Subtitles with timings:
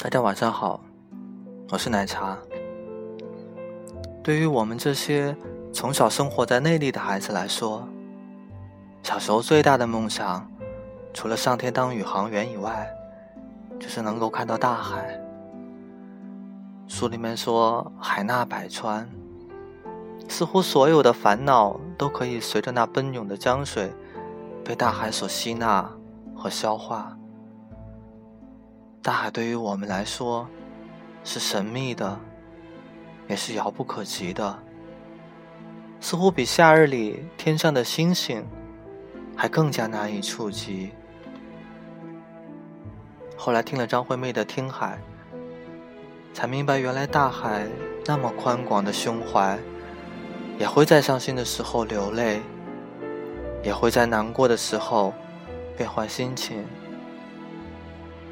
[0.00, 0.78] 大家晚上好，
[1.70, 2.38] 我是奶茶。
[4.22, 5.36] 对于我们这些
[5.72, 7.82] 从小生活在内地的孩子来说，
[9.02, 10.48] 小时候最大的梦想，
[11.12, 12.88] 除了上天当宇航员以外，
[13.80, 15.20] 就是能够看到大海。
[16.86, 19.10] 书里面说海纳百川，
[20.28, 23.92] 似乎所有的烦恼都可以随着那奔涌的江水，
[24.64, 25.90] 被大海所吸纳
[26.36, 27.18] 和消化。
[29.00, 30.46] 大海对于我们来说，
[31.24, 32.18] 是神秘的，
[33.28, 34.58] 也是遥不可及的，
[36.00, 38.44] 似乎比夏日里天上的星星
[39.36, 40.90] 还更加难以触及。
[43.36, 44.98] 后来听了张惠妹的《听海》，
[46.34, 47.66] 才明白原来大海
[48.04, 49.56] 那么宽广的胸怀，
[50.58, 52.42] 也会在伤心的时候流泪，
[53.62, 55.14] 也会在难过的时候
[55.76, 56.66] 变换心情。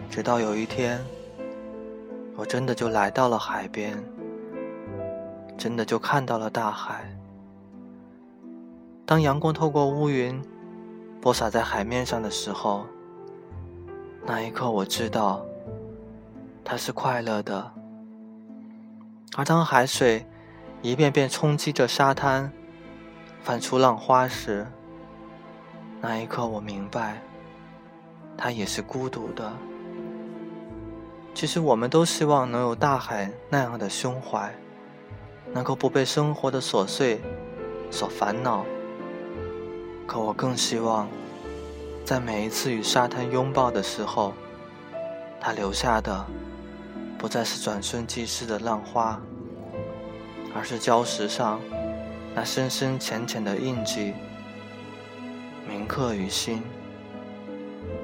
[0.08, 1.04] 直到有一天，
[2.36, 4.02] 我真的就来到了海边，
[5.58, 7.04] 真的就看到了大海。
[9.04, 10.42] 当阳光透过乌云，
[11.20, 12.86] 播洒在海面上的时候，
[14.24, 15.44] 那一刻我知道，
[16.64, 17.70] 它是快乐的。
[19.36, 20.24] 而当海水
[20.82, 22.50] 一遍遍冲击着沙滩，
[23.42, 24.66] 泛出浪花时，
[26.00, 27.20] 那一刻我明白，
[28.36, 29.52] 它也是孤独的。
[31.36, 34.50] 其实我们都希望能有大海那样的胸怀，
[35.52, 37.20] 能够不被生活的琐碎
[37.90, 38.64] 所烦恼。
[40.06, 41.06] 可我更希望，
[42.06, 44.32] 在每一次与沙滩拥抱的时候，
[45.38, 46.24] 它留下的
[47.18, 49.20] 不再是转瞬即逝的浪花，
[50.54, 51.60] 而是礁石上
[52.34, 54.14] 那深深浅浅的印记，
[55.68, 56.62] 铭刻于心，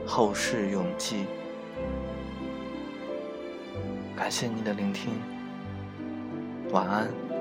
[0.07, 1.25] 后世永记。
[4.23, 5.14] 感谢您的聆听，
[6.70, 7.32] 晚安。